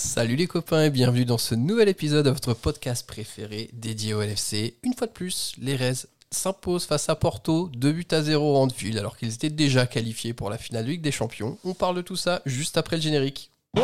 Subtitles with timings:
[0.00, 4.22] Salut les copains et bienvenue dans ce nouvel épisode de votre podcast préféré dédié au
[4.22, 4.76] LFC.
[4.84, 8.62] Une fois de plus, les Reds s'imposent face à Porto, 2 buts à 0 en
[8.62, 11.58] Anfield alors qu'ils étaient déjà qualifiés pour la finale de Ligue des Champions.
[11.64, 13.50] On parle de tout ça juste après le générique.
[13.76, 13.80] Oh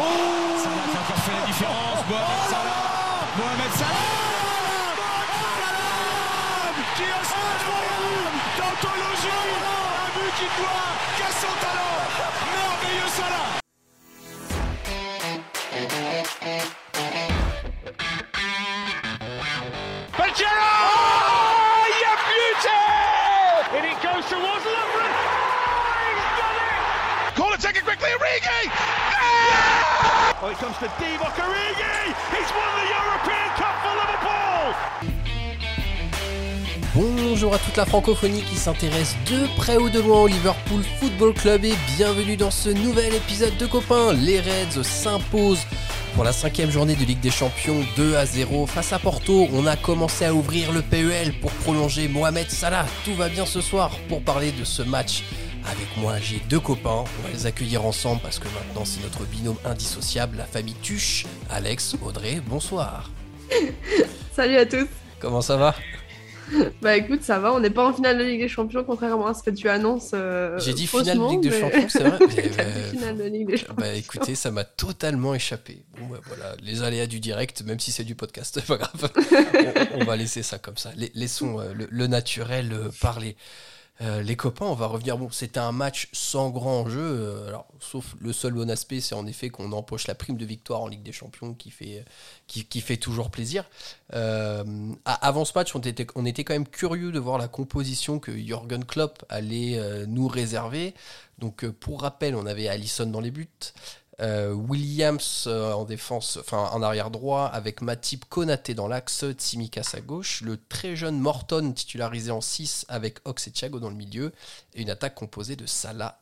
[28.37, 29.63] it quickly, Origi!
[30.43, 32.15] Oh, it comes to Divock Origi!
[32.35, 34.75] He's won the European Cup for Liverpool!
[36.95, 41.35] Bonjour à toute la francophonie qui s'intéresse de près ou de loin au Liverpool Football
[41.35, 44.13] Club et bienvenue dans ce nouvel épisode de copains.
[44.13, 45.67] Les Reds s'imposent
[46.15, 49.49] pour la cinquième journée de Ligue des Champions 2 à 0 face à Porto.
[49.53, 52.87] On a commencé à ouvrir le PEL pour prolonger Mohamed Salah.
[53.05, 55.25] Tout va bien ce soir pour parler de ce match.
[55.67, 57.05] Avec moi, j'ai deux copains.
[57.19, 61.27] On va les accueillir ensemble parce que maintenant c'est notre binôme indissociable, la famille Tuche.
[61.51, 63.11] Alex, Audrey, bonsoir.
[64.37, 64.87] Salut à tous.
[65.21, 65.75] Comment ça va?
[66.83, 69.33] Bah écoute, ça va, on n'est pas en finale de Ligue des Champions, contrairement à
[69.33, 70.11] ce que tu annonces.
[70.13, 73.47] euh, J'ai dit finale de Ligue des Champions, c'est vrai Mais, euh, finale de Ligue
[73.47, 73.75] des Champions.
[73.79, 75.87] Bah écoutez, ça m'a totalement échappé.
[75.99, 79.11] Bon bah voilà, les aléas du direct, même si c'est du podcast, c'est pas grave.
[79.95, 80.91] on, on va laisser ça comme ça.
[80.99, 83.37] La- Laissons euh, le, le naturel euh, parler.
[84.01, 85.17] Euh, les copains, on va revenir.
[85.19, 87.01] Bon, c'était un match sans grand enjeu.
[87.01, 90.45] euh, alors, sauf le seul bon aspect, c'est en effet qu'on empoche la prime de
[90.45, 92.05] victoire en Ligue des Champions, qui fait,
[92.49, 93.65] qui, qui fait toujours plaisir.
[94.15, 94.65] Euh,
[95.05, 98.37] avant ce match, on était, on était quand même curieux de voir la composition que
[98.37, 100.95] Jürgen Klopp allait euh, nous réserver.
[101.39, 103.49] Donc, euh, pour rappel, on avait Allison dans les buts.
[104.21, 109.91] Euh, Williams euh, en défense, enfin en arrière droit, avec Matip Konaté dans l'axe, Tsimikas
[109.95, 113.97] à gauche, le très jeune Morton titularisé en 6 avec Ox et Thiago dans le
[113.97, 114.33] milieu,
[114.75, 116.21] et une attaque composée de Salah,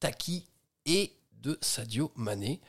[0.00, 0.44] Taki
[0.84, 2.60] et de Sadio Mané.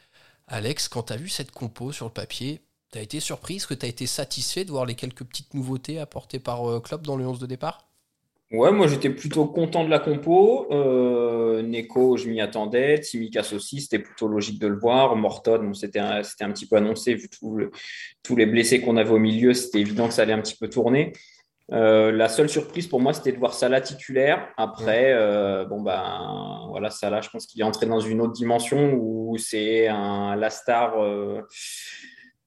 [0.47, 3.67] Alex, quand tu as vu cette compo sur le papier, tu as été surpris Est-ce
[3.67, 7.01] que tu as été satisfait de voir les quelques petites nouveautés apportées par euh, Klopp
[7.01, 7.84] dans le 11 de départ?
[8.55, 10.67] Ouais, moi j'étais plutôt content de la compo.
[10.71, 12.97] Euh, Neko, je m'y attendais.
[12.97, 15.15] Tsimikas aussi, c'était plutôt logique de le voir.
[15.17, 17.71] Morton, bon, c'était un, petit peu annoncé vu tout le-
[18.23, 19.53] tous les blessés qu'on avait au milieu.
[19.53, 21.11] C'était évident que ça allait un petit peu tourner.
[21.73, 24.47] Euh, la seule surprise pour moi, c'était de voir Salah titulaire.
[24.55, 28.93] Après, euh, bon ben voilà, Salah, je pense qu'il est entré dans une autre dimension
[28.93, 31.41] où c'est la star euh,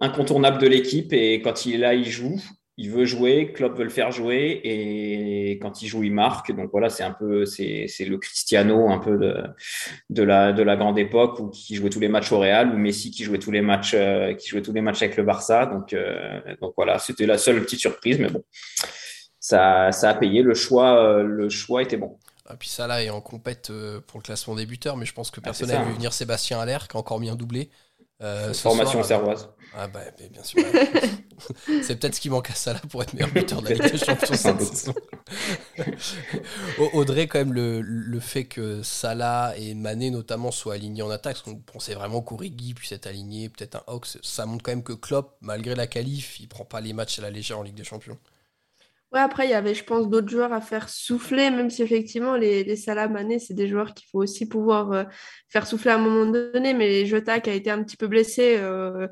[0.01, 2.41] incontournable de l'équipe et quand il est là, il joue.
[2.81, 6.53] Il veut jouer, Klopp veut le faire jouer et quand il joue, il marque.
[6.55, 9.43] Donc voilà, c'est un peu, c'est, c'est le Cristiano un peu de,
[10.11, 12.79] de la, de la grande époque où qui jouait tous les matchs au Real ou
[12.79, 15.67] Messi qui jouait tous les matchs, euh, qui jouait tous les matchs avec le Barça.
[15.67, 18.45] Donc, euh, donc voilà, c'était la seule petite surprise, mais bon,
[19.41, 20.43] ça, ça a payé.
[20.43, 22.17] Le choix, euh, le choix était bon.
[22.47, 23.73] Ah, puis Salah est en compète
[24.07, 25.83] pour le classement des buteurs, mais je pense que personne n'a ça.
[25.83, 27.71] vu venir Sébastien Allaire, qui a encore mis un doublé.
[28.21, 29.07] Euh, Formation soir.
[29.07, 29.49] servoise.
[29.77, 30.63] Ah bah bien sûr.
[31.83, 33.99] c'est peut-être ce qui manque à Salah pour être meilleur buteur de la Ligue des
[33.99, 34.95] Champions cette saison.
[36.79, 41.11] Au- Audrey, quand même, le, le fait que Salah et Mané notamment soient alignés en
[41.11, 44.73] attaque, parce qu'on pensait vraiment qu'Origi puisse être aligné, peut-être un Ox, ça montre quand
[44.73, 47.63] même que Klopp, malgré la qualif, il prend pas les matchs à la légère en
[47.63, 48.19] Ligue des Champions.
[49.13, 52.37] Ouais, après, il y avait, je pense, d'autres joueurs à faire souffler, même si effectivement,
[52.37, 55.05] les, les Salah Mané, c'est des joueurs qu'il faut aussi pouvoir euh,
[55.49, 56.75] faire souffler à un moment donné.
[56.75, 59.07] Mais Jota qui a été un petit peu blessé, euh,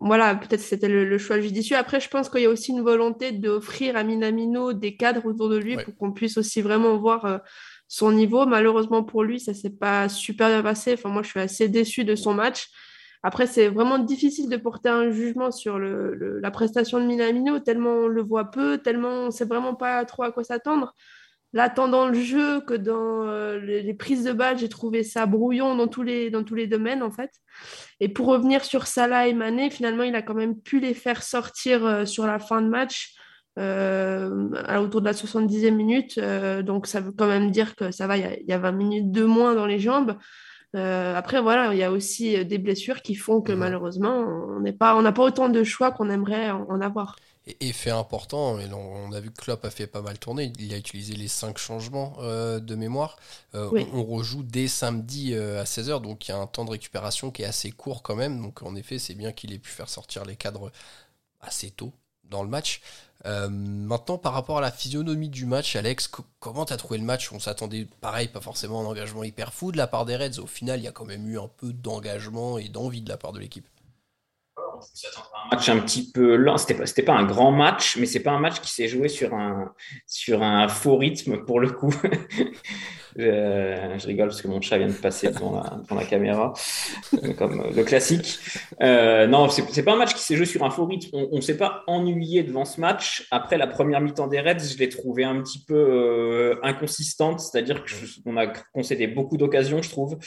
[0.00, 1.76] voilà, peut-être c'était le, le choix judicieux.
[1.76, 5.50] Après, je pense qu'il y a aussi une volonté d'offrir à Minamino des cadres autour
[5.50, 5.84] de lui Ouais.
[5.84, 7.38] pour qu'on puisse aussi vraiment voir euh,
[7.86, 8.46] son niveau.
[8.46, 10.94] Malheureusement pour lui, ça s'est pas super bien passé.
[10.94, 12.68] Enfin, moi, je suis assez déçue de son match.
[13.26, 18.06] Après, c'est vraiment difficile de porter un jugement sur la prestation de Minamino, tellement on
[18.06, 20.94] le voit peu, tellement on ne sait vraiment pas trop à quoi s'attendre.
[21.54, 25.24] Là, tant dans le jeu que dans euh, les, prises de balles, j'ai trouvé ça
[25.24, 27.30] brouillon dans tous les, dans tous les domaines, en fait.
[27.98, 31.22] Et pour revenir sur Salah et Mané, finalement, il a quand même pu les faire
[31.22, 33.14] sortir euh, sur la fin de match,
[33.58, 36.20] euh, autour de la 70e minute.
[36.62, 39.24] Donc, ça veut quand même dire que ça va, il y a 20 minutes de
[39.24, 40.18] moins dans les jambes.
[40.74, 44.60] Euh, après, voilà, il y a aussi euh, des blessures qui font que malheureusement, on
[44.60, 47.16] n'est pas, on n'a pas autant de choix qu'on aimerait en, avoir.
[47.46, 50.18] Et, et fait important, et on, on a vu que Klopp a fait pas mal
[50.18, 53.16] tourner, il a utilisé les 5 changements euh, de mémoire.
[53.54, 53.86] Euh, Oui.
[53.92, 57.30] on, on rejoue dès samedi à 16h, donc il y a un temps de récupération
[57.30, 58.40] qui est assez court quand même.
[58.42, 60.72] Donc en effet, c'est bien qu'il ait pu faire sortir les cadres
[61.40, 61.92] assez tôt
[62.30, 62.80] dans le match.
[63.26, 67.04] Euh, maintenant, par rapport à la physionomie du match, Alex, co- comment t'as trouvé le
[67.04, 67.32] match?
[67.32, 70.40] On s'attendait, pareil, pas forcément un engagement hyper fou de la part des Reds.
[70.40, 73.16] Au final, il y a quand même eu un peu d'engagement et d'envie de la
[73.16, 73.66] part de l'équipe.
[75.50, 76.58] un match un petit peu lent.
[76.58, 79.34] C'était pas, pas un grand match, mais c'est pas un match qui s'est joué sur
[79.34, 79.72] un,
[80.06, 81.94] sur un faux rythme pour le coup.
[83.16, 86.52] Je, rigole parce que mon chat vient de passer devant la, caméra,
[87.38, 88.38] comme le classique.
[88.82, 91.10] Euh, non, c'est pas un match qui s'est joué sur un faux rythme.
[91.12, 93.26] On, ne s'est pas ennuyé devant ce match.
[93.30, 97.84] Après la première mi-temps des Reds, je l'ai trouvé un petit peu euh, inconsistante, c'est-à-dire
[98.24, 100.18] qu'on a concédé beaucoup d'occasions, je trouve.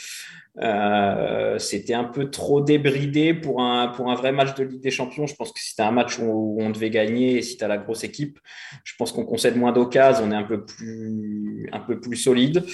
[0.60, 4.90] Euh, c'était un peu trop débridé pour un, pour un vrai match de Ligue des
[4.90, 5.26] Champions.
[5.26, 7.78] Je pense que c'était un match où, on devait gagner et si tu as la
[7.78, 8.38] grosse équipe,
[8.82, 12.64] je pense qu'on concède moins d'occasions, on est un peu plus, un peu plus solide.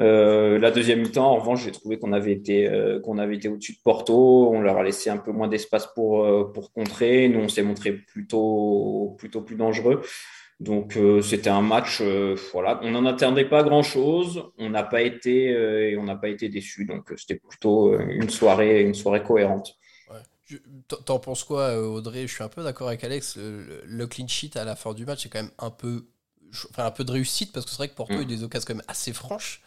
[0.00, 3.48] Euh, la deuxième mi-temps, en revanche, j'ai trouvé qu'on avait été, euh, qu'on avait été
[3.48, 4.50] au-dessus de Porto.
[4.52, 7.28] On leur a laissé un peu moins d'espace pour, pour contrer.
[7.28, 10.02] Nous, on s'est montré plutôt, plutôt plus dangereux.
[10.58, 15.02] Donc euh, c'était un match, euh, voilà, on n'en attendait pas grand-chose, on n'a pas
[15.02, 19.22] été euh, et on n'a pas été déçus, donc c'était plutôt une soirée, une soirée
[19.22, 19.76] cohérente.
[21.04, 22.28] T'en penses quoi, Audrey?
[22.28, 23.36] Je suis un peu d'accord avec Alex.
[23.36, 26.06] Le, clean sheet à la fin du match, c'est quand même un peu,
[26.70, 28.66] enfin, un peu de réussite parce que c'est vrai que Porto a eu des occasions
[28.66, 29.62] quand même assez franches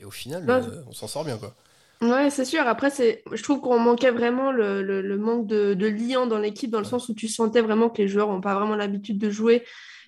[0.00, 0.44] et au final,
[0.88, 1.54] on s'en sort bien, quoi.
[2.02, 2.62] Ouais, c'est sûr.
[2.66, 6.70] Après, c'est, je trouve qu'on manquait vraiment le, le, manque de, de lien dans l'équipe,
[6.70, 9.30] dans le sens où tu sentais vraiment que les joueurs n'ont pas vraiment l'habitude de
[9.30, 9.64] jouer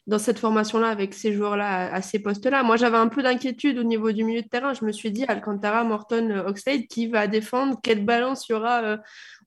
[0.06, 2.62] dans cette formation-là avec ces joueurs-là à, ces postes-là.
[2.62, 4.74] Moi, j'avais un peu d'inquiétude au niveau du milieu de terrain.
[4.74, 7.78] Je me suis dit, Alcantara, Morton, Oxlade, qui va défendre?
[7.82, 8.96] Quelle balance il y aura euh,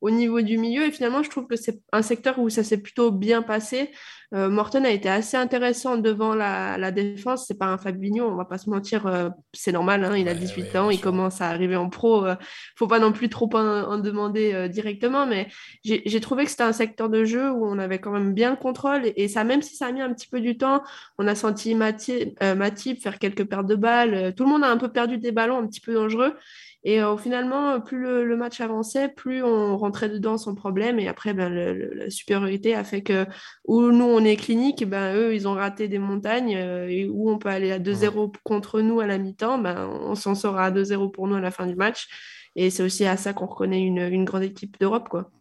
[0.01, 2.81] au niveau du milieu Et finalement, je trouve que c'est un secteur où ça s'est
[2.81, 3.92] plutôt bien passé.
[4.36, 7.48] Euh, Morton a été assez intéressant devant la, la défense.
[7.48, 9.07] C'est pas un Fabinho, on va pas se mentir.
[9.07, 12.25] Euh, c'est normal, hein, il a 18 ans, il commence à arriver en pro.
[12.25, 12.36] Euh,
[12.75, 15.48] faut pas non plus trop en, demander directement, mais
[15.84, 18.56] j'ai trouvé que c'était un secteur de jeu où on avait quand même bien le
[18.56, 19.12] contrôle.
[19.16, 20.84] Et, ça, même si ça a mis un petit peu du temps,
[21.18, 24.34] on a senti Matip faire quelques pertes de balles.
[24.36, 26.36] Tout le monde a un peu perdu des ballons un petit peu dangereux.
[26.84, 30.98] Et euh, finalement, plus le, match avançait, plus on rentrait dedans sans problème.
[31.00, 33.26] Et après, ben, la supériorité a fait que
[33.66, 36.56] où nous, on est clinique, ben, eux, ils ont raté des montagnes.
[36.56, 40.16] Euh, et où on peut aller à 2-0 contre nous à la mi-temps, ben, on
[40.16, 42.08] s'en sort à 2-0 pour nous à la fin du match.
[42.56, 45.10] Et c'est aussi à ça qu'on reconnaît une, une grande équipe d'Europe.
[45.10, 45.31] quoi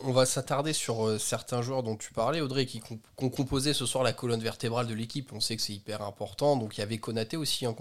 [0.00, 2.80] on va s'attarder sur euh, certains joueurs dont tu parlais, Audrey, qui
[3.18, 5.32] ont composé ce soir la colonne vertébrale de l'équipe.
[5.32, 6.56] On sait que c'est hyper important.
[6.56, 7.74] Donc il y avait Konaté aussi, hein,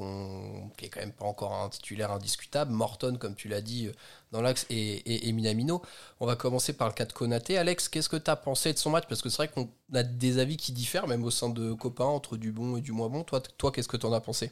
[0.78, 2.72] qui est quand même pas encore un titulaire indiscutable.
[2.72, 3.92] Morton, comme tu l'as dit, euh,
[4.32, 5.82] dans l'axe, et, Minamino.
[6.20, 7.58] On va commencer par le cas de Konaté.
[7.58, 9.06] Alex, qu'est-ce que tu as pensé de son match?
[9.08, 12.06] Parce que c'est vrai qu'on a des avis qui diffèrent, même au sein de copains,
[12.06, 13.24] entre du bon et du moins bon.
[13.24, 14.52] Toi, qu'est-ce que tu en as pensé?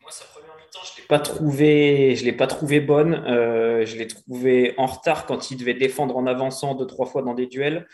[0.00, 0.10] Moi,
[0.84, 3.14] je l'ai pas trouvé, je l'ai pas trouvé bonne.
[3.26, 7.22] Euh, je l'ai trouvé en retard quand il devait défendre en avançant deux trois fois
[7.22, 7.86] dans des duels.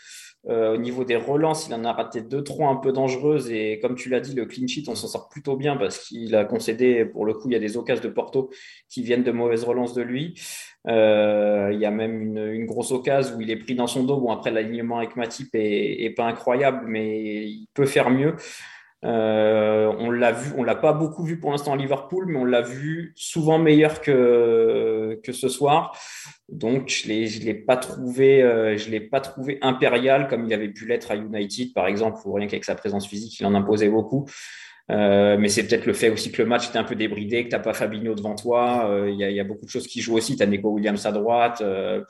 [0.48, 3.80] Euh, au niveau des relances, il en a raté deux trois un peu dangereuses et
[3.80, 6.44] comme tu l'as dit, le clean sheet, on s'en sort plutôt bien parce qu'il a
[6.44, 7.04] concédé.
[7.04, 8.50] Pour le coup, il y a des occasions de Porto
[8.88, 10.40] qui viennent de mauvaises relances de lui.
[10.86, 14.18] Euh, il y a même une, grosse occasion où il est pris dans son dos.
[14.18, 18.36] Bon, après l'alignement avec Matip est, est pas incroyable, mais il peut faire mieux.
[19.04, 22.44] Euh, on l'a vu, on l'a pas beaucoup vu pour l'instant à Liverpool, mais on
[22.44, 25.96] l'a vu souvent meilleur que, que ce soir.
[26.48, 30.70] Donc je l'ai, l'ai pas trouvé, euh, je l'ai pas trouvé impérial comme il avait
[30.70, 33.88] pu l'être à United par exemple, ou rien qu'avec sa présence physique, il en imposait
[33.88, 34.26] beaucoup.
[34.90, 37.50] Euh, mais c'est peut-être le fait aussi que le match était un peu débridé, que
[37.50, 38.90] tu n'as pas Fabinho devant toi.
[39.06, 40.36] Il y, a beaucoup de choses qui jouent aussi.
[40.36, 41.60] Tu as Nico Williams à droite.
[41.60, 42.04] là,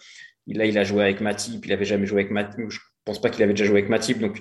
[0.46, 1.66] il a joué avec Matip.
[1.66, 2.70] Il avait jamais joué avec Matip.
[3.08, 4.18] Pense pas qu'il avait déjà joué avec Matip.
[4.18, 4.38] Donc,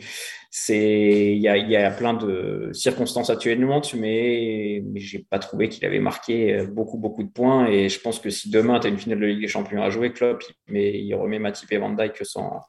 [0.52, 5.70] c'est il y a, y a, plein de circonstances atténuantes, mais, mais j'ai pas trouvé
[5.70, 7.68] qu'il avait marqué beaucoup beaucoup de points.
[7.68, 9.90] Et je pense que si demain tu as une finale de Ligue des Champions à
[9.90, 12.62] jouer, Klopp, mais il remet Matip et Van Dijk sans,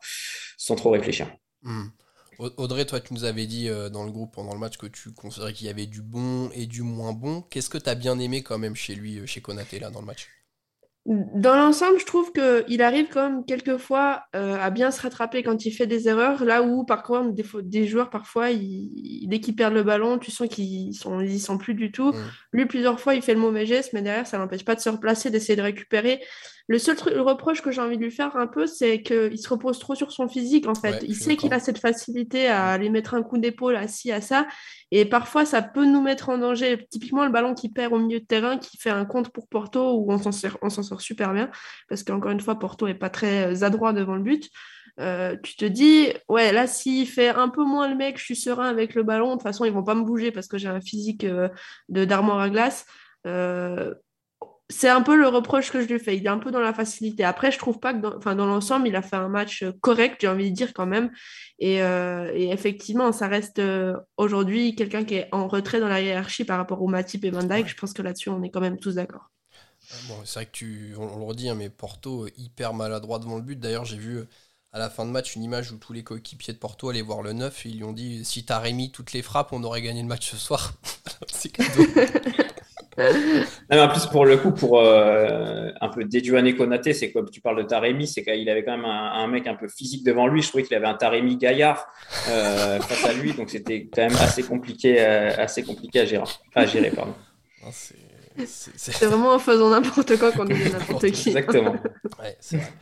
[0.56, 1.28] sans trop réfléchir.
[1.62, 1.88] Hmm.
[2.38, 5.12] Audrey, toi, tu nous avais dit euh, dans le groupe pendant le match que tu
[5.12, 7.42] considérais qu'il y avait du bon et du moins bon.
[7.42, 10.00] Qu'est-ce que tu as bien aimé quand même chez lui, euh, chez Konaté, là, dans
[10.00, 10.28] le match?
[11.08, 15.64] Dans l'ensemble, je trouve qu'il arrive quand même quelquefois euh, à bien se rattraper quand
[15.64, 19.72] il fait des erreurs, là où par contre des, des joueurs parfois, dès qu'ils perdent
[19.72, 22.12] le ballon, tu sens qu'ils sont, ils sont plus du tout.
[22.12, 22.24] Mm.
[22.52, 24.90] Lui, plusieurs fois, il fait le mauvais geste, mais derrière, ça n'empêche pas de se
[24.90, 26.20] replacer, d'essayer de récupérer.
[26.68, 29.78] Le seul reproche que j'ai envie de lui faire un peu, c'est qu'il se repose
[29.78, 31.02] trop sur son physique, en fait.
[31.02, 34.20] il sait qu'il a cette facilité à aller mettre un coup d'épaule à ci, à
[34.20, 34.46] ça.
[34.90, 36.86] Et parfois, ça peut nous mettre en danger.
[36.90, 39.94] Typiquement, le ballon qui perd au milieu de terrain, qui fait un compte pour Porto,
[39.94, 41.50] où on s'en sort, super bien.
[41.88, 44.50] Parce qu'encore une fois, Porto n'est pas très euh, adroit devant le but.
[45.00, 48.36] Euh, tu te dis, ouais, là, s'il fait un peu moins le mec, je suis
[48.36, 49.28] serein avec le ballon.
[49.28, 51.48] De toute façon, ils vont pas me bouger parce que j'ai un physique euh,
[51.88, 52.84] de d'armoire à glace
[54.70, 56.16] c'est un peu le reproche que je lui fais.
[56.16, 57.24] Il est un peu dans la facilité.
[57.24, 60.18] Après, je trouve pas que dans, dans l'ensemble, il a fait un match euh, correct,
[60.20, 61.10] j'ai envie de dire quand même.
[61.58, 66.44] Et, euh, effectivement, ça reste euh, aujourd'hui quelqu'un qui est en retrait dans la hiérarchie
[66.44, 67.66] par rapport au Matip et Van Dijk.
[67.66, 69.30] Je pense que là-dessus, on est quand même tous d'accord.
[70.24, 73.58] c'est vrai que tu, on, le redit, hein, mais Porto hyper maladroit devant le but.
[73.58, 74.20] D'ailleurs, j'ai vu
[74.72, 77.22] à la fin de match une image où tous les coéquipiers de Porto allaient voir
[77.22, 79.80] le 9 et ils lui ont dit si t'as remis toutes les frappes, on aurait
[79.80, 80.74] gagné le match ce soir.
[81.32, 81.84] c'est cadeau.
[83.70, 87.58] en plus, pour le coup, pour euh, un peu déduaner Konaté, c'est comme tu parles
[87.58, 90.42] de Taremi, c'est qu'il avait quand même un, mec un peu physique devant lui.
[90.42, 91.86] Je trouvais qu'il avait un Taremi gaillard
[92.28, 96.24] euh, face à lui, donc c'était quand même assez compliqué, euh, assez compliqué à gérer.
[96.54, 97.14] À gérer pardon.
[98.46, 101.28] C'est vraiment en faisant n'importe quoi qu'on dit n'importe qui.
[101.30, 101.72] Exactement.
[102.20, 102.72] ouais, c'est vrai.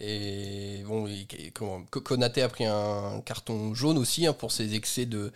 [0.00, 1.06] Et bon,
[1.90, 5.30] Konaté a pris un carton jaune aussi hein, pour ses excès de,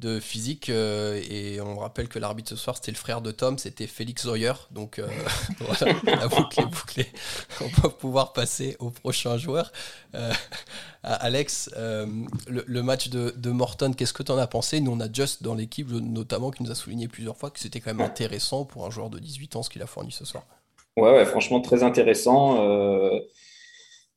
[0.00, 0.70] de physique.
[0.70, 4.24] Euh, et on rappelle que l'arbitre ce soir, c'était le frère de Tom, c'était Félix
[4.24, 4.52] Zoyer.
[4.70, 5.06] Donc euh,
[5.58, 7.06] voilà, la boucle est bouclée.
[7.60, 9.70] On va pouvoir passer au prochain joueur.
[10.14, 10.32] Euh,
[11.02, 14.80] Alex, le, match de, de Morton, qu'est-ce que tu en as pensé?
[14.80, 17.80] Nous, on a Just dans l'équipe, notamment, qui nous a souligné plusieurs fois que c'était
[17.80, 20.44] quand même intéressant pour un joueur de 18 ans ce qu'il a fourni ce soir.
[20.96, 22.58] Ouais, ouais franchement, très intéressant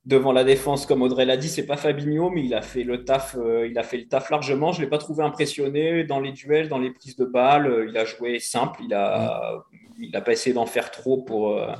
[0.06, 3.04] devant la défense, comme Audrey l'a dit, c'est pas Fabinho, mais il a fait le
[3.04, 4.72] taf, euh, il a fait le taf largement.
[4.72, 7.66] Je l'ai pas trouvé impressionné dans les duels, dans les prises de balles.
[7.66, 9.64] Euh, il a joué simple, il a,
[9.98, 11.72] il a pas essayé d'en faire trop pour, euh,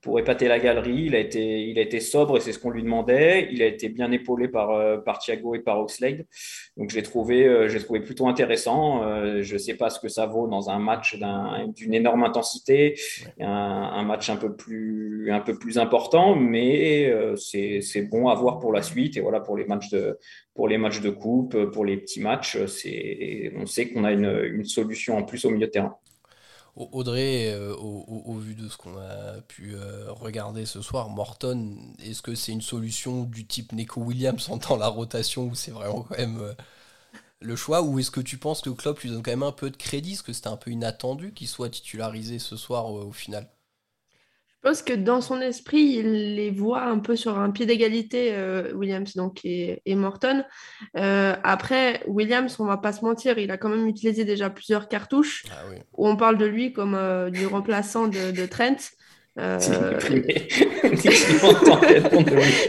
[0.00, 1.04] pour épater la galerie.
[1.06, 3.48] Il a été, il a été sobre et c'est ce qu'on lui demandait.
[3.50, 6.26] Il a été bien épaulé par, euh, par Thiago et par Oxlade.
[6.76, 9.02] Donc, j'ai trouvé, euh, trouvé plutôt intéressant.
[9.02, 11.18] Euh, je ne sais pas ce que ça vaut dans un match
[11.74, 12.98] d'une énorme intensité,
[13.40, 18.72] un, match un peu plus, un peu plus important, mais c'est bon à voir pour
[18.72, 19.16] la suite.
[19.16, 20.18] Et voilà, pour les matchs de,
[20.54, 24.64] pour les matchs de coupe, pour les petits matchs, on sait qu'on a une, une
[24.64, 25.96] solution en plus au milieu de terrain.
[26.78, 32.22] Audrey, euh, au, vu de ce qu'on a pu euh, regarder ce soir, Morton, est-ce
[32.22, 36.02] que c'est une solution du type Neko Williams en temps la rotation où c'est vraiment
[36.02, 36.54] quand même euh,
[37.40, 37.82] le choix?
[37.82, 40.12] Ou est-ce que tu penses que Klopp lui donne quand même un peu de crédit?
[40.12, 43.48] Parce que c'était un peu inattendu qu'il soit titularisé ce soir au final?
[44.60, 48.30] Je pense que dans son esprit, il les voit un peu sur un pied d'égalité,
[48.32, 50.44] euh, Williams donc, et, Morton.
[50.96, 54.88] Euh, après, Williams, on va pas se mentir, il a quand même utilisé déjà plusieurs
[54.88, 55.62] cartouches ah
[55.96, 58.78] où on parle de lui comme euh, du remplaçant de, Trent.
[59.36, 59.60] Je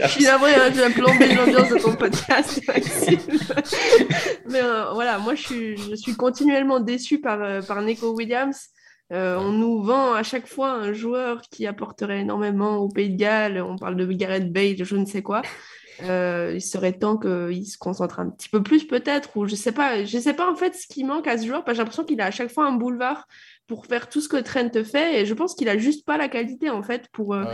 [0.06, 2.60] suis navrée, hein, tu as plombé l'ambiance de ton podcast,
[4.48, 4.60] Mais
[4.94, 8.70] voilà, moi, je suis, je suis continuellement déçu par, par Nico Williams.
[9.12, 13.16] Euh, on nous vend à chaque fois un joueur qui apporterait énormément au Pays de
[13.16, 13.60] Galles.
[13.60, 15.42] On parle de Gareth Bale, je ne sais quoi.
[16.02, 19.72] Euh, il serait temps qu'il se concentre un petit peu plus peut-être ou je sais
[19.72, 21.82] pas je sais pas en fait ce qui manque à ce joueur parce que j'ai
[21.82, 23.28] l'impression qu'il a à chaque fois un boulevard
[23.70, 26.26] pour faire tout ce que Trent fait et je pense qu'il a juste pas la
[26.26, 27.44] qualité en fait pour, euh,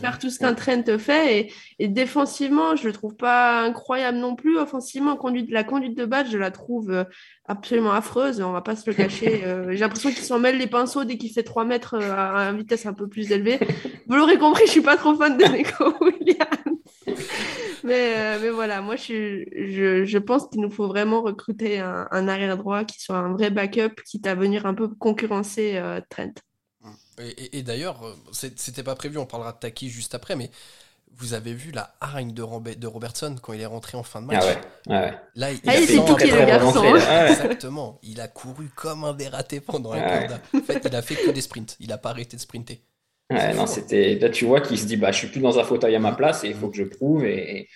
[0.00, 4.58] faire tout ce qu'un Trent fait et, défensivement je le trouve pas incroyable non plus.
[4.58, 7.04] Offensivement conduite, la conduite de base je la trouve euh,
[7.46, 11.04] absolument affreuse on va pas se le cacher j'ai l'impression qu'il s'en mêle les pinceaux
[11.04, 13.60] dès qu'il fait 3 mètres à une vitesse un peu plus élevée.
[14.08, 16.41] Vous l'aurez compris je suis pas trop fan de Nico Williams
[17.84, 22.28] mais, euh, mais, voilà, moi, je, je, je pense qu'il nous faut vraiment recruter un,
[22.28, 26.32] arrière-droit qui soit un vrai backup, quitte à venir un peu concurrencer euh, Trent.
[27.18, 28.14] Et, d'ailleurs, euh,
[28.56, 30.50] c'était pas prévu, on parlera de Taki juste après, mais
[31.14, 34.26] vous avez vu la hargne de, de Robertson quand il est rentré en fin de
[34.26, 34.44] match?
[34.88, 36.84] Ah ouais, Là, il, ah, a tout le garçon.
[37.28, 37.98] Exactement.
[38.02, 41.30] Il a couru comme un dératé pendant un quart En fait, il a fait que
[41.30, 41.76] des sprints.
[41.80, 42.82] Il n'a pas arrêté de sprinter
[43.54, 45.94] non, c'était là tu vois qu'il se dit bah je suis plus dans un fauteuil
[45.94, 47.68] à ma place et il faut que je prouve et,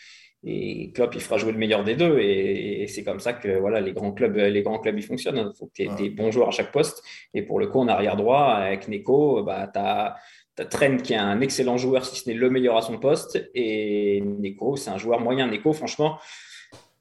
[0.45, 3.81] et Klopp il fera jouer le meilleur des deux et, c'est comme ça que voilà
[3.81, 5.51] les grands clubs les grands clubs ils fonctionnent.
[5.53, 7.03] Il faut que tu aies des bons joueurs à chaque poste
[7.35, 10.17] et pour le coup en arrière droit avec Neko bah tu as
[10.65, 14.23] Trent qui est un excellent joueur, si ce n'est le meilleur à son poste, et
[14.23, 15.47] Neko, c'est un joueur moyen.
[15.49, 16.19] Neko, franchement,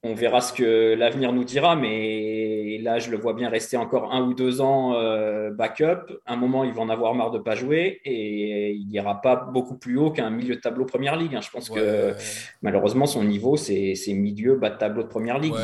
[0.05, 4.13] on verra ce que l'avenir nous dira, mais là, je le vois bien rester encore
[4.13, 6.19] un ou deux ans euh, backup.
[6.27, 9.77] un moment, il va en avoir marre de pas jouer et il n'ira pas beaucoup
[9.77, 11.35] plus haut qu'un milieu de tableau première ligue.
[11.35, 11.41] Hein.
[11.41, 12.13] Je pense que
[12.61, 15.55] malheureusement, son niveau, c'est milieu bas de tableau de première ligue.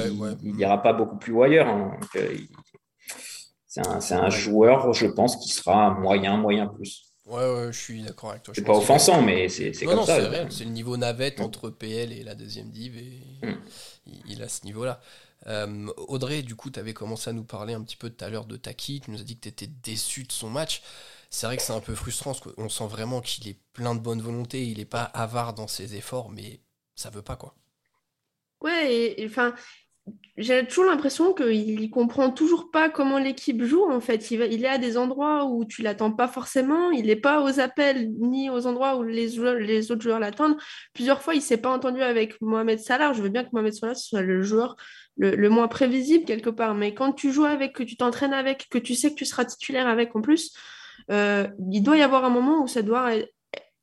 [0.44, 1.68] il n'ira pas beaucoup plus haut ailleurs.
[1.68, 2.00] Hein.
[2.16, 2.36] Euh,
[3.68, 7.11] c'est un, joueur, je pense, qui sera moyen, moyen plus.
[7.32, 8.54] Ouais, ouais, je suis d'accord avec toi.
[8.54, 10.50] C'est pas offensant, mais c'est comme ça.
[10.50, 12.98] C'est le niveau navette entre PL et la deuxième div.
[12.98, 13.48] Et...
[13.48, 13.56] Hmm
[14.26, 15.02] il, a ce niveau-là.
[15.48, 18.30] Euh, Audrey, du coup, tu avais commencé à nous parler un petit peu tout à
[18.30, 19.02] l'heure de Taki.
[19.02, 20.82] Tu nous as dit que tu étais déçu de son match.
[21.30, 24.00] C'est vrai que c'est un peu frustrant parce qu'on sent vraiment qu'il est plein de
[24.00, 24.68] bonne volonté.
[24.68, 26.60] Il n'est pas avare dans ses efforts, mais
[26.96, 27.56] ça veut pas quoi.
[28.62, 29.56] Ouais, enfin,
[30.38, 34.32] j'ai toujours l'impression qu'il comprend toujours pas comment l'équipe joue en fait.
[34.32, 36.90] Il, est à des endroits où tu l'attends pas forcément.
[36.92, 39.28] Il n'est pas aux appels ni aux endroits où les,
[39.60, 40.58] les autres joueurs l'attendent.
[40.94, 43.14] Plusieurs fois, il s'est pas entendu avec Mohamed Salah.
[43.14, 44.78] Je veux bien que Mohamed Salah soit le joueur
[45.18, 46.76] le, moins prévisible quelque part.
[46.76, 49.46] Mais quand tu joues avec, que tu t'entraînes avec, que tu sais que tu seras
[49.46, 50.54] titulaire avec en plus,
[51.12, 53.12] euh, il doit y avoir un moment où ça doit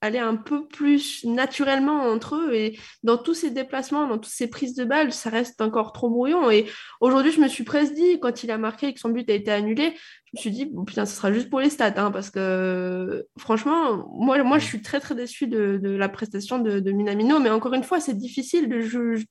[0.00, 2.54] aller un peu plus naturellement entre eux.
[2.54, 6.08] Et dans tous ces déplacements, dans toutes ces prises de balles, ça reste encore trop
[6.08, 6.50] brouillon.
[6.50, 6.66] Et
[7.00, 9.50] aujourd'hui, je me suis presque dit, quand il a marqué que son but a été
[9.50, 9.94] annulé,
[10.34, 11.94] je me suis dit, bon, putain, ce sera juste pour les stats.
[11.96, 16.92] Hein, parce que franchement, moi, moi, je suis très, très déçu de, la prestation de,
[16.92, 17.38] Minamino.
[17.40, 18.76] Mais encore une fois, c'est difficile de,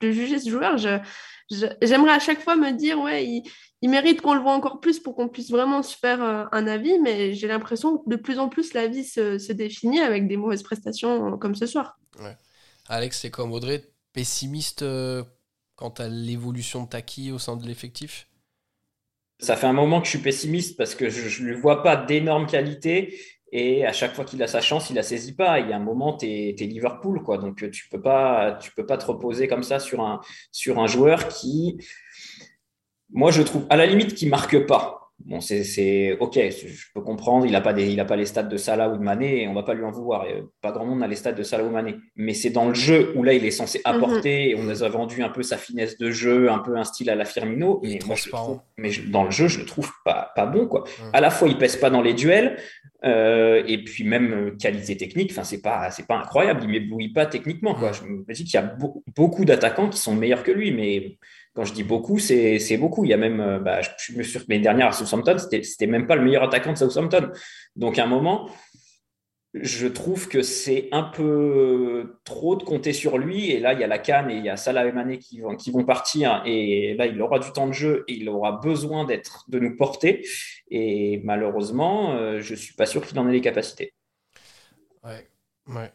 [0.02, 0.78] de, juger ce joueur.
[1.82, 3.44] J'aimerais à chaque fois me dire, ouais, il,
[3.82, 6.68] il mérite qu'on le voit encore plus pour qu'on puisse vraiment se faire euh, un
[6.68, 10.38] avis, mais j'ai l'impression que de plus en plus l'avis se, se définit avec des
[10.38, 12.00] mauvaises prestations euh, comme ce soir.
[12.88, 15.24] Alex, c'est comme Audrey, pessimiste euh,
[15.76, 18.28] quant à l'évolution de Taki au sein de l'effectif?
[19.40, 21.96] Ça fait un moment que je suis pessimiste parce que je ne lui vois pas
[21.96, 23.20] d'énormes qualités
[23.52, 25.60] et à chaque fois qu'il a sa chance, il la saisit pas.
[25.60, 27.38] Il y a un moment, tu es, Liverpool, quoi.
[27.38, 31.78] Donc tu peux peux pas te reposer comme ça sur un, sur un joueur qui
[33.10, 35.07] moi, je trouve, à la limite, qu'il marque pas.
[35.26, 38.44] Bon, c'est OK, je peux comprendre, il n'a pas, des, il a pas les stats
[38.44, 40.26] de Salah ou de Mané, et on va pas lui en vouloir.
[40.62, 41.96] Pas grand monde n'a les stats de Salah ou Mané.
[42.16, 43.96] Mais c'est dans le jeu où là, il est censé mhm.
[43.96, 46.84] apporter, et on nous a vendu un peu sa finesse de jeu, un peu un
[46.84, 47.82] style à la Firmino.
[47.84, 48.30] Mais, moi, je
[48.78, 50.68] mais dans le jeu, je le trouve pas, pas bon.
[50.68, 50.84] Quoi.
[51.14, 52.58] À la fois, il pèse pas dans les duels,
[53.04, 57.10] euh, et puis même euh, qualité technique, enfin, c'est pas, c'est pas incroyable, il m'éblouit
[57.10, 57.76] pas techniquement.
[57.76, 57.92] Quoi.
[57.92, 58.76] Je me dis qu'il y a
[59.16, 61.18] beaucoup d'attaquants qui sont meilleurs que lui, mais
[61.58, 63.04] quand je dis beaucoup, c'est beaucoup.
[63.04, 63.90] Il y a même, euh, bah, je,
[64.22, 67.32] suis l'année dernière à Southampton, c'était même pas le meilleur attaquant de Southampton.
[67.76, 68.48] Donc à un moment,
[69.56, 73.50] je trouve que c'est un peu trop de compter sur lui.
[73.50, 75.42] Et là, il y a la Cannes et il y a Salah et Mané qui
[75.42, 76.44] vont, qui vont partir.
[76.46, 79.76] Et là, il aura du temps de jeu et il aura besoin d'être, de nous
[79.76, 80.28] porter.
[80.70, 83.96] Et malheureusement, euh, je suis pas sûr qu'il en ait les capacités.
[85.04, 85.28] Ouais.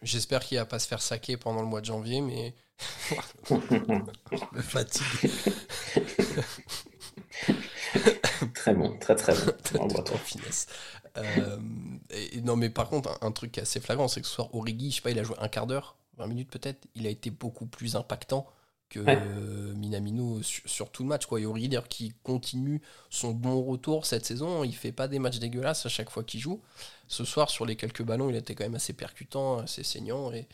[0.03, 2.53] J'espère qu'il va pas se faire saquer pendant le mois de janvier, mais
[4.53, 5.31] me fatigue.
[8.55, 9.89] très bon, très très bon.
[10.25, 10.67] finesse.
[11.19, 11.59] Euh,
[12.43, 15.03] non, mais par contre, un, truc assez flagrant, c'est que ce soir, Origi, je sais
[15.03, 17.97] pas, il a joué un quart d'heure, 20 minutes peut-être, il a été beaucoup plus
[17.97, 18.47] impactant
[18.89, 21.27] que Minamino sur, tout le match.
[21.27, 21.41] Quoi.
[21.41, 25.39] Et Origi, d'ailleurs, qui continue son bon retour cette saison, il fait pas des matchs
[25.39, 26.61] dégueulasses à chaque fois qu'il joue.
[27.09, 30.31] Ce soir, sur les quelques ballons, il était quand même assez percutant, assez saignant.
[30.33, 30.47] Et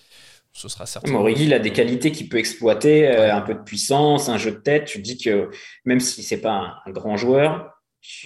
[0.53, 1.27] ce sera certainement.
[1.29, 4.57] Il a des qualités qu'il peut exploiter, euh, un peu de puissance, un jeu de
[4.57, 4.87] tête.
[4.87, 5.51] Tu dis que
[5.85, 7.73] même si c'est pas un, grand joueur,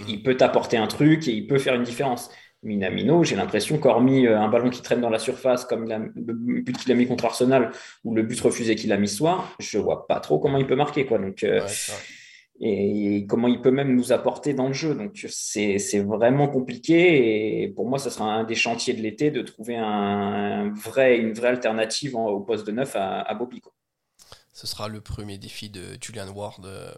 [0.09, 2.31] il peut t'apporter un truc et il peut faire une différence.
[2.63, 6.79] Minamino, j'ai l'impression qu'hormis euh, un ballon qui traîne dans la surface, comme le but
[6.79, 7.73] qu'il a mis contre Arsenal
[8.05, 10.67] ou le but refusé qu'il a mis ce soir, je vois pas trop comment il
[10.67, 11.05] peut marquer.
[11.05, 11.19] Quoi.
[11.19, 11.61] Donc, euh,
[12.61, 14.95] et comment il peut même nous apporter dans le jeu.
[14.95, 17.63] Donc, c'est vraiment compliqué.
[17.63, 21.33] Et pour moi, ce sera un des chantiers de l'été de trouver un vrai, une
[21.33, 23.63] vraie alternative au poste de neuf à, à Bobby.
[24.53, 26.93] Ce sera le premier défi de Julian Ward euh,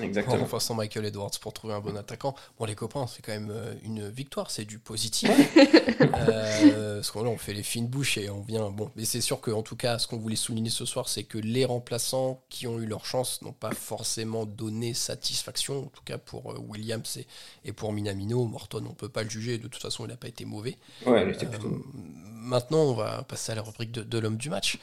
[0.00, 0.48] Exactement.
[0.52, 2.34] En sans Michael Edwards pour trouver un bon attaquant.
[2.58, 5.30] Bon, les copains, c'est quand même euh, une victoire, c'est du positif.
[6.00, 8.70] euh, parce qu'on on fait les fines bouches et on vient.
[8.70, 11.38] Bon, mais c'est sûr qu'en tout cas, ce qu'on voulait souligner ce soir, c'est que
[11.38, 15.86] les remplaçants qui ont eu leur chance n'ont pas forcément donné satisfaction.
[15.86, 17.26] En tout cas, pour euh, Williams et,
[17.64, 18.44] et, pour Minamino.
[18.44, 19.58] Morton, on peut pas le juger.
[19.58, 20.76] De toute façon, il n'a pas été mauvais.
[21.06, 21.68] Ouais, il était plutôt...
[21.68, 24.78] Euh, maintenant, on va passer à la rubrique de, de l'homme du match.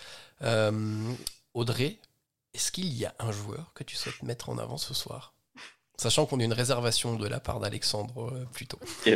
[1.54, 1.98] Audrey,
[2.54, 5.34] est-ce qu'il y a un joueur que tu souhaites mettre en avant ce soir?
[5.98, 8.80] Sachant qu'on a une réservation de la part d'Alexandre euh, plus tôt.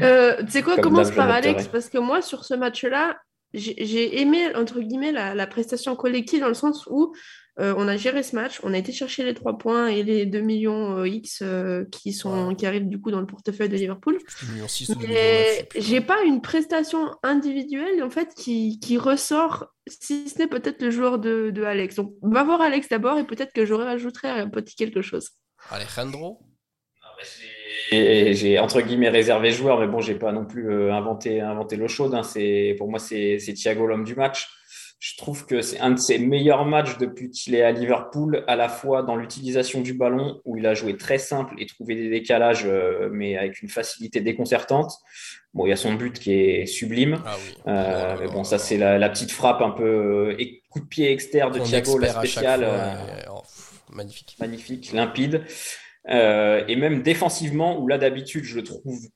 [0.00, 3.18] euh, tu sais quoi, commence par Alex, parce que moi, sur ce match-là,
[3.52, 7.14] j'ai aimé, entre guillemets, la, prestation collective dans le sens où
[7.60, 10.24] euh, on a géré ce match, on a été chercher les 3 points et les
[10.24, 13.76] 2 millions euh, X euh, qui, sont, qui arrivent du coup dans le portefeuille de
[13.76, 14.18] Liverpool.
[15.00, 20.80] Mais j'ai pas une prestation individuelle en fait qui, qui ressort, si ce n'est peut-être
[20.80, 21.96] le joueur de, de, Alex.
[21.96, 25.28] Donc va voir Alex d'abord et peut-être que j'aurai rajouterai un petit quelque chose.
[25.70, 26.40] Alejandro?
[27.90, 32.14] J'ai entre guillemets réservé joueur, mais bon, j'ai pas non plus inventé, inventé l'eau chaude.
[32.14, 32.22] Hein.
[32.78, 34.48] Pour moi, c'est Thiago l'homme du match.
[35.02, 38.54] Je trouve que c'est un de ses meilleurs matchs depuis qu'il est à Liverpool, à
[38.54, 42.08] la fois dans l'utilisation du ballon, où il a joué très simple et trouvé des
[42.08, 44.92] décalages, euh, mais avec une facilité déconcertante.
[45.54, 47.20] Bon, il y a son but qui est sublime.
[47.26, 47.36] Ah
[47.66, 51.58] euh, bon, ça, c'est la, petite frappe un peu euh, coup de pied externe de
[51.58, 52.64] Thiago, la spéciale.
[53.28, 53.42] Oh,
[53.90, 54.36] magnifique.
[54.38, 55.42] Magnifique, limpide.
[56.06, 59.08] et même défensivement, où là, d'habitude, je le trouve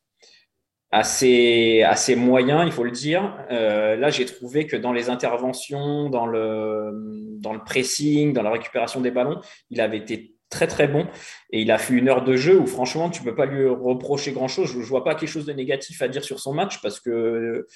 [0.92, 3.36] assez, assez moyen, il faut le dire.
[3.50, 6.92] Euh, là, j'ai trouvé que dans les interventions, dans le,
[7.40, 11.06] dans le pressing, dans la récupération des ballons, il avait été très très bon
[11.50, 14.30] et il a fait une heure de jeu où franchement tu peux pas lui reprocher
[14.30, 16.80] grand chose je, ne vois pas quelque chose de négatif à dire sur son match
[16.80, 17.66] parce que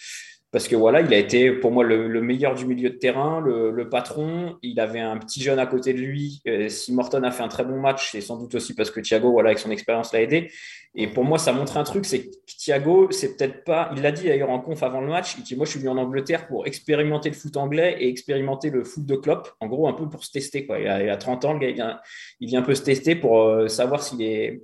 [0.52, 3.88] parce que voilà, il a été pour moi le, meilleur du milieu de terrain, le,
[3.88, 4.56] patron.
[4.62, 6.42] Il avait un petit jeune à côté de lui.
[6.48, 9.00] Euh, si Morton a fait un très bon match, c'est sans doute aussi parce que
[9.00, 10.50] Thiago, voilà, avec son expérience, l'a aidé.
[10.96, 13.92] Et pour moi, ça montre un truc, c'est que Thiago, c'est peut-être pas.
[13.94, 15.36] Il l'a dit d'ailleurs en conf avant le match.
[15.38, 18.70] Il dit Moi, je suis venu en Angleterre pour expérimenter le foot anglais et expérimenter
[18.70, 19.52] le foot de Klopp.
[19.60, 20.66] En gros, un peu pour se tester.
[20.68, 22.00] Il, a, 30 ans, le gars, il vient,
[22.40, 24.60] il vient un peu se tester pour euh, savoir s'il est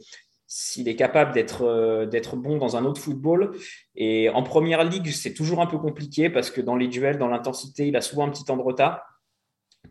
[0.47, 3.57] s'il est capable d'être euh, d'être bon dans un autre football.
[3.95, 7.29] Et en première ligue, c'est toujours un peu compliqué parce que dans les duels, dans
[7.29, 9.03] l'intensité, il a souvent un petit temps de retard.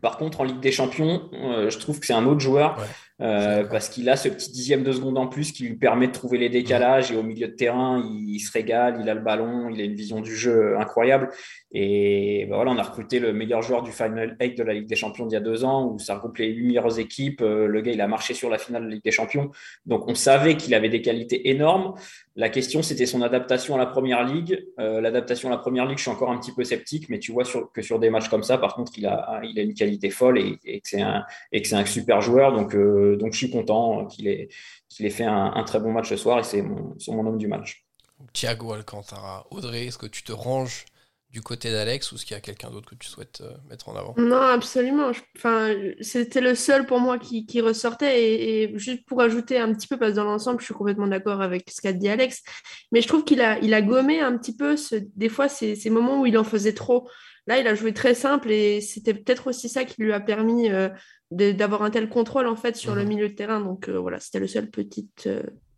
[0.00, 2.76] Par contre, en Ligue des Champions, euh, je trouve que c'est un autre joueur.
[3.22, 6.12] Euh, parce qu'il a ce petit dixième de seconde en plus qui lui permet de
[6.12, 9.70] trouver les décalages et au milieu de terrain, il, se régale, il a le ballon,
[9.70, 11.30] il a une vision du jeu incroyable.
[11.72, 14.86] Et ben voilà, on a recruté le meilleur joueur du Final 8 de la Ligue
[14.86, 17.40] des Champions d'il y a deux ans, où ça regroupe les huit meilleures équipes.
[17.40, 19.50] Euh, le gars, il a marché sur la finale de la Ligue des Champions.
[19.86, 21.94] Donc, on savait qu'il avait des qualités énormes.
[22.38, 24.66] La question, c'était son adaptation à la première ligue.
[24.78, 27.32] Euh, l'adaptation à la première ligue, je suis encore un petit peu sceptique, mais tu
[27.32, 30.10] vois que sur des matchs comme ça, par contre, il a, il a une qualité
[30.10, 32.52] folle et, que c'est un, super joueur.
[32.52, 34.48] Donc, donc je suis content qu'il ait,
[34.90, 37.48] qu'il ait fait un, très bon match ce soir et c'est mon, mon homme du
[37.48, 37.86] match.
[38.34, 40.84] Thiago Alcantara, Audrey, est-ce que tu te ranges
[41.30, 43.88] du côté d'Alex ou est-ce qu'il y a quelqu'un d'autre que tu souhaites euh, mettre
[43.88, 44.14] en avant?
[44.16, 45.10] Non, absolument.
[45.36, 48.22] Enfin, c'était le seul pour moi qui, qui ressortait.
[48.22, 51.42] Et, juste pour ajouter un petit peu, parce que dans l'ensemble, je suis complètement d'accord
[51.42, 52.42] avec ce qu'a dit Alex,
[52.92, 55.74] mais je trouve qu'il a, il a gommé un petit peu ce, des fois ces,
[55.74, 57.08] ces, moments où il en faisait trop.
[57.46, 60.70] Là, il a joué très simple et c'était peut-être aussi ça qui lui a permis
[60.70, 60.88] euh,
[61.30, 63.08] d'avoir un tel contrôle en fait sur le mhm.
[63.08, 63.60] milieu de terrain.
[63.60, 65.08] Donc euh, voilà, c'était le seul petit,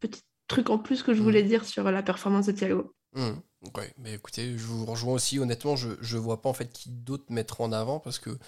[0.00, 1.48] petit truc en plus que je voulais mhm.
[1.48, 2.94] dire sur la performance de Thiago.
[3.14, 3.42] Mhm.
[3.98, 5.38] mais écoutez, je vous rejoins aussi.
[5.38, 8.38] Honnêtement, je ne vois pas en fait qui d'autre mettre en avant parce que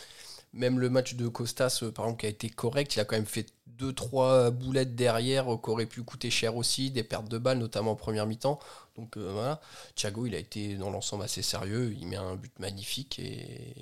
[0.52, 3.26] même le match de Costas, par exemple, qui a été correct, il a quand même
[3.26, 3.46] fait
[3.78, 7.92] deux trois boulettes derrière qui auraient pu coûter cher aussi, des pertes de balles, notamment
[7.92, 8.58] en première mi-temps.
[8.96, 9.60] Donc euh, voilà,
[9.94, 11.94] Thiago, il a été dans l'ensemble assez sérieux.
[11.98, 13.74] Il met un but magnifique et,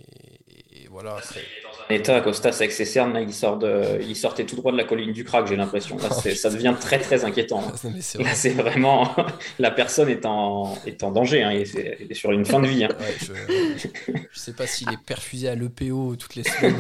[0.91, 1.17] voilà.
[1.35, 4.57] il est dans un état, Costas, avec ses cernes, il, sort de, il sortait tout
[4.57, 5.99] droit de la colline du crack, j'ai l'impression.
[5.99, 7.63] ça devient très très inquêtant.
[8.19, 9.15] Là, c'est vraiment.
[9.59, 11.43] la personne est en, est en danger.
[11.43, 12.85] Hein, il, est, sur une fin de vie.
[12.85, 12.91] Hein.
[13.21, 13.33] je,
[14.13, 16.77] ne sais pas s'il est perfusé à l'EPO toutes les semaines,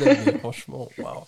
[0.00, 1.24] mais franchement, waouh.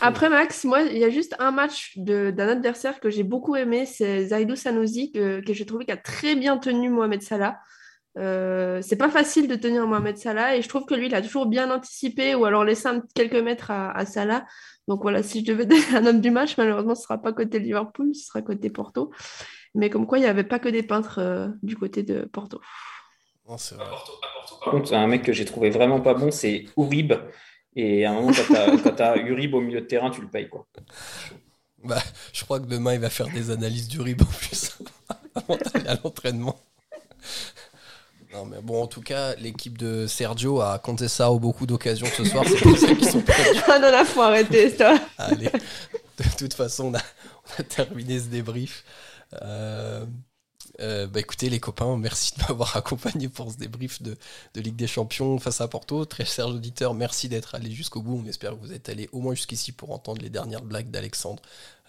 [0.00, 3.86] Après, Max, moi, il y a juste un match d'un adversaire que j'ai beaucoup aimé,
[3.86, 7.58] c'est Zaidou Sanoussi, que, j'ai trouvé qu'il a très bien tenu Mohamed Salah.
[8.18, 11.22] Euh, c'est pas facile de tenir Mohamed Salah et je trouve que lui, il a
[11.22, 14.44] toujours bien anticipé ou alors laissé quelques mètres à, Salah.
[14.88, 17.58] Donc voilà, si je devais donner un homme du match, malheureusement, ce sera pas côté
[17.58, 19.12] Liverpool, ce sera côté Porto.
[19.74, 22.60] Mais comme quoi, il n'y avait pas que des peintres euh, du côté de Porto.
[23.48, 23.84] Non, c'est vrai.
[24.64, 27.14] par contre, un mec que j'ai trouvé vraiment pas bon, c'est Ourib.
[27.76, 28.32] Et à un moment,
[28.82, 30.48] quand tu as, Urib au milieu de terrain, tu le payes.
[30.48, 30.66] Quoi.
[31.84, 32.02] Bah,
[32.32, 34.78] je crois que demain, il va faire des analyses d'Urib en plus,
[35.34, 36.58] avant d'aller à l'entraînement.
[38.32, 42.24] Non, mais bon, en tout cas, l'équipe de Sergio a compté ça beaucoup d'occasions ce
[42.24, 42.44] soir.
[42.46, 43.60] C'est pour ça qu'ils sont perdus.
[43.68, 44.94] Ah non, là, faut arrêter ça.
[45.18, 48.84] Allez, de toute façon, on a, on a terminé ce débrief.
[49.42, 50.04] Euh,
[50.80, 54.16] euh, bah écoutez les copains, merci de m'avoir accompagné pour ce débrief de,
[54.56, 56.04] Ligue des Champions face à Porto.
[56.04, 58.22] Très chers auditeurs, merci d'être allés jusqu'au bout.
[58.24, 61.42] On espère que vous êtes allés au moins jusqu'ici pour entendre les dernières blagues d'Alexandre.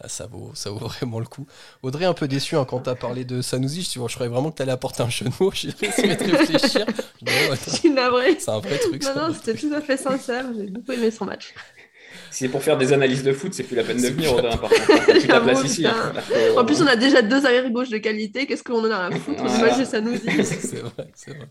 [0.03, 1.45] Ah, ça, vaut, ça vaut vraiment le coup.
[1.83, 3.81] Audrey, un peu déçu hein, quand tu as parlé de Sanouzi.
[3.83, 5.31] Je, je croyais vraiment que tu allais apporter un genou.
[5.53, 6.85] J'ai essayé de réfléchir.
[8.39, 9.03] C'est un vrai truc.
[9.03, 10.45] Non, non, c'était tout à fait sincère.
[10.57, 11.53] J'ai beaucoup aimé son match.
[12.29, 14.49] Si c'est pour faire des analyses de foot, c'est plus la peine de venir, Audrey,
[14.57, 15.27] par contre.
[15.27, 15.85] ta place ici.
[15.85, 16.13] Hein.
[16.57, 18.45] En plus, on a déjà deux arrières gauche de qualité.
[18.45, 19.85] Qu'est-ce qu'on en a à foutre voilà.
[19.85, 20.43] ça nous dit.
[20.43, 21.47] c'est vrai, c'est vrai.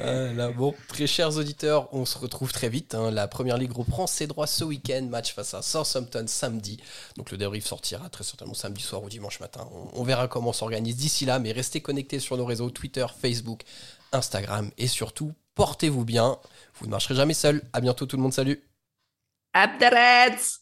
[0.00, 2.94] Euh, là, bon, très chers auditeurs, on se retrouve très vite.
[2.94, 3.10] Hein.
[3.10, 5.06] La première ligue reprend ses droits ce week-end.
[5.10, 6.78] Match face à Southampton samedi.
[7.16, 9.66] Donc le débrief sortira très certainement samedi soir ou dimanche matin.
[9.72, 11.38] On, on verra comment on s'organise d'ici là.
[11.38, 13.62] Mais restez connectés sur nos réseaux Twitter, Facebook,
[14.12, 16.38] Instagram et surtout, portez-vous bien.
[16.74, 17.62] Vous ne marcherez jamais seul.
[17.72, 18.32] À bientôt tout le monde.
[18.32, 18.62] Salut.
[19.54, 20.59] Up the Reds!